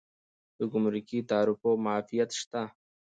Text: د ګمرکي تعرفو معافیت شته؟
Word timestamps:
د 0.57 0.59
ګمرکي 0.71 1.19
تعرفو 1.29 1.71
معافیت 1.85 2.29
شته؟ 2.39 2.61